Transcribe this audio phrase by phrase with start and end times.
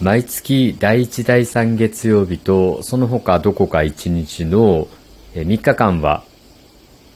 [0.00, 4.86] 毎月第1第3月曜日とその他どこか1日の
[5.34, 6.22] 3日間は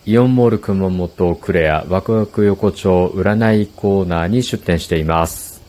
[0.04, 5.62] イオンモール熊本クレアワクワク横丁占いコーナーに出店しています。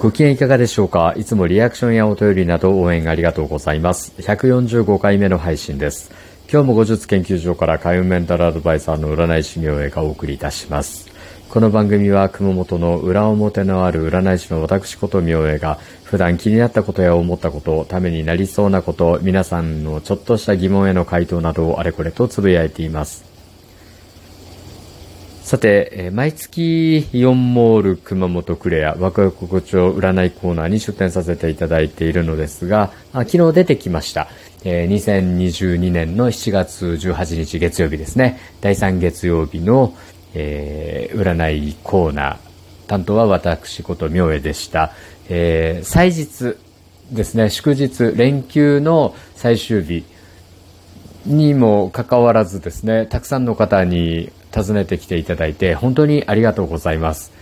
[0.00, 1.14] ご機嫌いかがでしょうか？
[1.16, 4.12] いつもリアクションやお便りなど応援ありがとうございます。
[4.18, 6.10] 145回目の配信です。
[6.52, 11.11] 今日も後日研究所から開運メンタルアドバイザーの占い師明恵がお送りいたします。
[11.52, 23.26] この番組は熊本の裏表のある占い師の私こと明恵が普段気になったことや思ったこと、ためになりそうなこと、皆さんのちょっとした疑問への回答などをあれこれとつぶやいています。
[25.42, 34.28] さて、毎月イオンモール熊本クレアワクワク心地占いコーナーに出展させていただいているのですが、昨日出てきました
[34.64, 34.86] え。
[34.88, 38.38] 2022年の7月18日月曜日ですね。
[38.62, 39.92] 第3月曜日の
[40.34, 42.38] えー、占いコーナー、
[42.86, 44.92] 担当は私こと明恵でした。
[45.28, 46.56] えー、祭日
[47.10, 50.04] ですね、祝日、連休の最終日
[51.26, 57.32] にもかかわらずですね、たくさんの方に訪ねてきていただいて、本当にありがとうございます。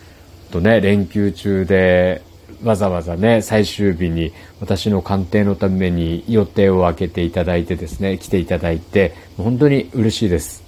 [0.50, 2.22] とね、連休中で
[2.62, 10.62] わざわざね、最終日に私の鑑定のために予定を空けていただいてですね、来ていただいて、本当に嬉しいです。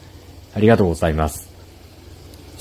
[0.55, 1.52] ありがとうございます。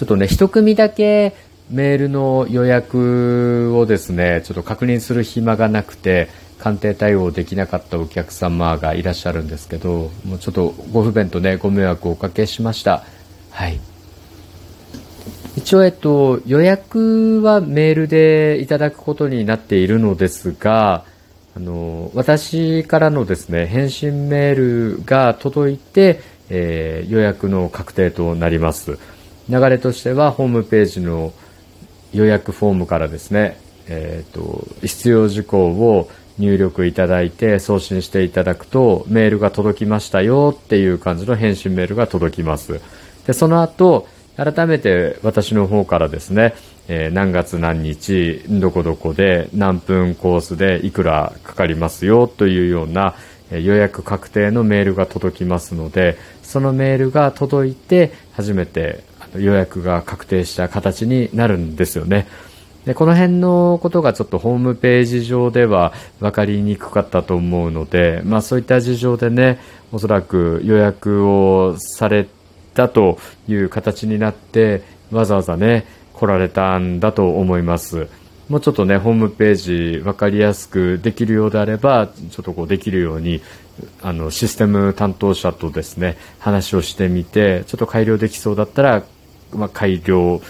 [0.02, 1.36] ちょっとね、一組だけ
[1.70, 13.04] メールの予約をですね、ちょっと確認する暇がなくて、鑑定対応できなかったお客様がいらっしゃるんですけど、もうちょっとご不便とね、ご迷惑をおかけしました。
[13.52, 13.80] はい。
[15.56, 21.04] 一応、えっと、予約はメールでいただくことになっているのですが、
[21.56, 24.56] あの、私からのですね、返信メー
[24.98, 28.98] ルが届いて、えー、予約の確定となります。
[29.50, 31.34] 流れとしてはホームページの
[32.14, 42.82] 予約フォームからですね、えーと、必要事項を入力いただいて送信していただくとメールが届きましたよっていう感じの返信メールが届きます。
[43.28, 44.08] でその後
[44.38, 46.56] 改めて私の方からですね、
[46.88, 53.16] えー、何月何日どこどこで何分コースでいくらかかりますよというような
[53.52, 59.04] 予約確定のメールが届きますのでそのメールが届いて初めて
[59.36, 62.28] 予約が確定した形になるんですよね。
[62.86, 69.60] でこの辺のことがちょっとホームページ上では分かりにくかったと思うので、まあ、そういった事情でね
[69.92, 72.28] おそらく予約をされ
[72.74, 74.82] たという形になって
[75.12, 78.08] わざわざね来られたんだと思います
[78.50, 79.56] もうちょっとねホームペー
[79.96, 83.42] ジ分かりやすくできるようであればちょっとこうできるように
[84.02, 89.04] あのシステム担当者とですね話をしてみてちょっと改良できそうだったら
[89.54, 90.42] まあ、改良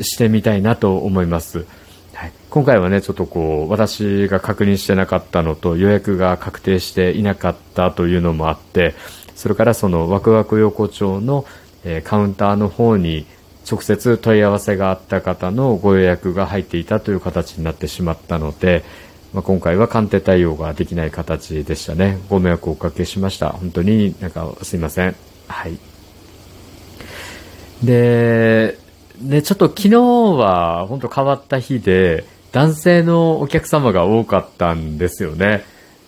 [0.00, 1.66] してみたいなと思います。
[2.14, 8.94] はい、今回はね、ちょっとこう、私が確認してなかったのと予約が確定していなかったというのもあって、
[9.34, 11.46] それからそのワクワク横丁の、
[11.84, 13.26] えー、カウンターの方に
[13.70, 18.84] 直接問い合わせがあった方のご予約が入っていたという形になってしまったので、
[19.32, 22.18] まあ、今回は鑑定対応ができない形でしたね。
[22.28, 23.50] ご迷惑をおかけしました。
[23.50, 25.14] 本当になんかすいません。
[25.46, 25.89] はい。
[27.82, 28.78] で、
[29.20, 35.64] ね、ちょっと昨日は本当変わった日で、男性のお客様が多かったんですよね。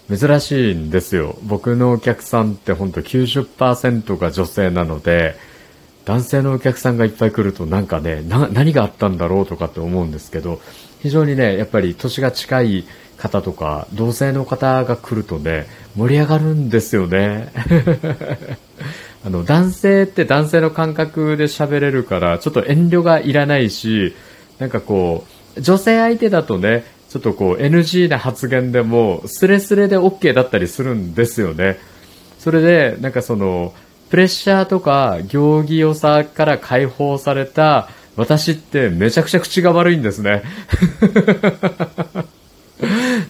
[0.09, 1.37] 珍しいんですよ。
[1.43, 5.37] 僕のお客さんって本当90%が女性なので、
[6.05, 10.61] 男性のお客さんがいっぱい来るとなんかね、何があったんだろうとかって思うんですけど、
[11.01, 12.85] 非常にね、やっぱり年が近い
[13.17, 15.67] 方とか、同性の方が来るとね、
[15.97, 17.53] 盛り上がるんですよね。
[19.25, 24.15] あの、男性って男性の感覚で喋れるから、ちょっと遠慮がいらないし、
[24.59, 25.25] なんかこ
[25.57, 31.79] う、女性相手だとね、ちょっとこう NG な発言でもスレスレで OK だったりするんですよね。
[32.39, 33.75] それで、なんかその、
[34.09, 40.43] プレッシャーとか行儀良さから解放された私ってめちゃくちゃ口が悪いんですね。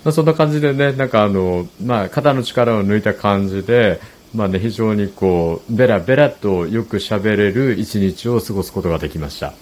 [0.04, 4.00] まそんな感じでね、なんかあの、まあ肩の力を抜いた感じで、
[4.34, 9.52] まあね、非常にこう、ベラベラとよく喋れる一日を過ごすことができました。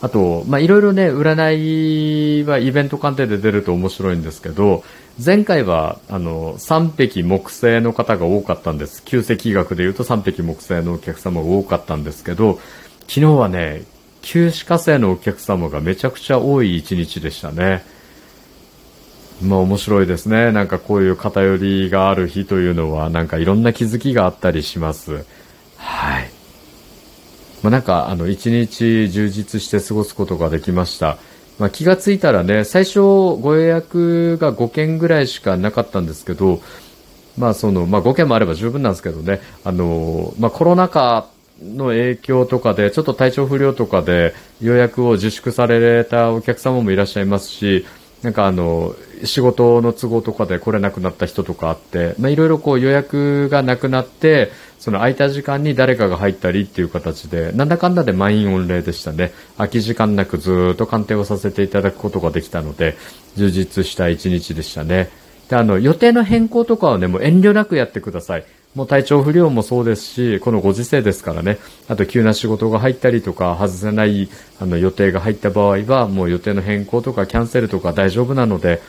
[0.00, 4.84] あと、まあいろいろね、占いはイベント鑑定で出ると面白いんですけど、
[5.24, 9.02] 前回は、あの、三匹木星の方が多かったんです。
[9.04, 12.60] 旧石学で言うと三匹木星のお客様が多かったんですけど、
[13.08, 13.84] 昨日はね、
[14.22, 17.84] 旧歯科生のお客様がめちゃくちゃ多い一日でしたね。
[19.42, 20.52] まあ面白いですね。
[20.52, 25.24] なんかこういう偏りがある日というのは、なんかいろんな気づきがあったりします。
[25.76, 26.30] はい。
[27.62, 31.18] まあ、なんか、あの、一日充実して過ごすことができました。
[31.58, 36.60] まあ、気がついたらね、最初ご予約が5件ぐらいしかなかったんですけど、
[37.38, 41.26] まあその、まあ5件もあれば十分なんですけどね、あの、まあコロナ禍
[41.62, 47.86] の影響とかで、ちょっと体調不良とかで予約を自粛されたお客様もいらっしゃいますし、
[48.22, 59.32] なんかあの、仕事の都合とかで来れなくなった人とかあって、まあいろいろこう予約がなくなって、その空いた時間に誰かが入ったりっていう形で、なんだかんだで満員御礼でしたね。
[59.56, 62.96] 空き時間なくずっと鑑定をさせていただくことができたので、
[63.36, 65.10] 充実した一日でしたね。
[65.48, 68.44] で、あの、予定の変更とかはね、もう遠慮なくやってください。
[68.76, 71.56] もう体調不良もそうですし、このご時世ですからね、
[71.88, 74.28] あと急な仕事が入ったりとか、外せない
[74.60, 78.82] あの予定が入った場合は、もう予定の変更とかキャンセルとか大丈夫なので、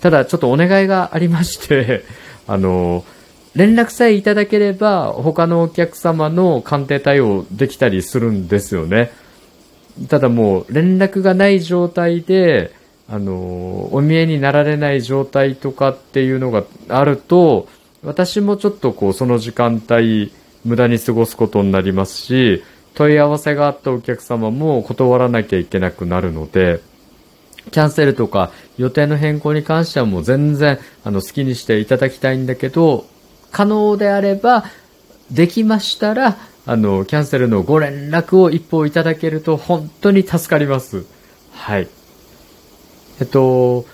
[0.00, 2.04] ただちょっとお願いがありまして、
[2.48, 3.04] あの、
[3.54, 9.12] 連絡さえいただければ、他のお客様の鑑定対応できたりするんですよね。
[10.08, 12.72] ただもう、連絡がない状態で、
[13.10, 17.68] あの、お見えになられない状態とかっていうのがあると、
[18.04, 20.32] 私もちょっとこう、その時間帯、
[20.64, 22.62] 無駄に過ごすことになりますし、
[22.94, 26.80] 問い合わせがあったお客様も断らなきゃいけなくなるので、
[27.70, 33.06] キャンセルとか予定の変更に関してはもう全然あの好きにしていただきたいんだけど、
[33.50, 34.64] 可能であれば、
[35.30, 36.36] できましたら、
[36.66, 41.04] あの、キャンセルのご連絡を一報いただけると本当に助かります。
[41.52, 41.88] はい。
[43.20, 43.86] えっと、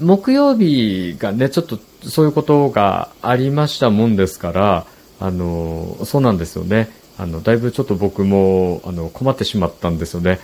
[0.00, 4.86] 木曜日がね、ちょっとそういうことがありましたもんですから、
[5.20, 6.88] あの、そうなんですよね。
[7.18, 10.40] あの、だいぶちょっと僕も、あの、困ってしまったんですよね。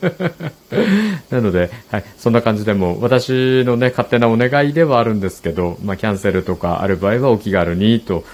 [1.28, 8.24] なので、はい、そんな感じでも、私のね、勝手なお願いではあるんですけど、まあ、キャンセルとかある場合はお気軽にと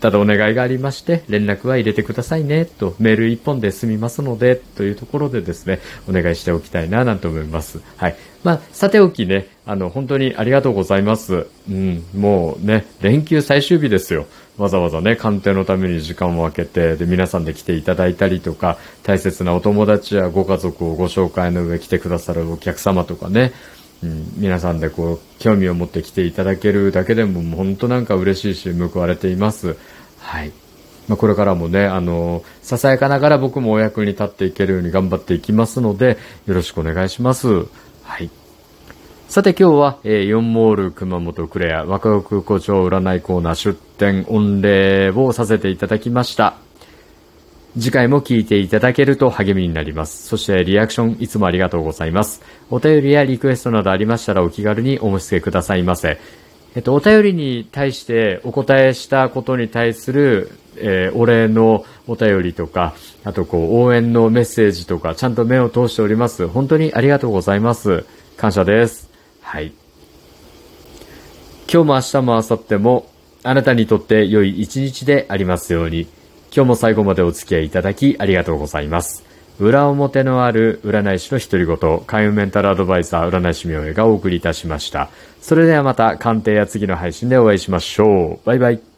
[0.00, 7.80] ただお願いがありまして、連絡は入れてくださいね、と、メール一本で済みますので、というところでですね、お願いしておきたいな、なんて思います。
[7.96, 8.16] はい。
[8.44, 11.46] まあ、さておきね、あの、本当にありがとうございます。
[11.70, 14.26] うん、もうね、連休最終日ですよ。
[14.58, 23.52] わざわざね、鑑定のために時間を空けて、で、皆さんで来ていただいたりとか、大切なお友達やご家族をご紹介の上来てくださるお客様とかね、
[24.02, 29.76] うん、皆さんでこう、興味を持って来ていただけるだけでも、もう本当なんか嬉しいし、報われています。
[30.18, 30.52] はい。
[31.08, 37.66] まあ、これからもね、あの、ささやかながら僕もお役に立っていけるように頑張っていきますので、よろしくお願いします。
[38.02, 38.30] はい。
[39.28, 46.65] さて今日は、え、4モール熊本クレア若奥古町占いコーナー出店御礼をさせていただきました。
[47.78, 50.26] 次回も聞いていただけると励みになります。
[50.26, 52.40] そしてリアクションいつもありがとうございます。
[52.70, 56.18] お便りやリクエストなどありましたらお気軽にお申し付けくださいませ。
[56.74, 62.94] えっと、お便りに対してお答えしたことに対する、えー、お礼のお便りとか、
[63.24, 66.46] あとこう、応援のメッセージとか、ちゃんと目を通しております。
[66.48, 68.04] 本当にありがとうございます。
[68.36, 69.10] 感謝です。
[69.40, 69.72] はい。
[71.72, 73.10] 今日も明日も明後日も、
[73.42, 76.06] あなたにとって良い一日でありますように。
[76.54, 79.24] 今日も最後までお付き合いいただきありがとうございます。
[79.58, 85.08] 裏表のある占い師の独り言、開運メンタルアドバイザー占い師明恵がお送りいたしました。
[85.40, 88.46] それではまた鑑定や次の配信でお会いしましょう。
[88.46, 88.95] バイバイ。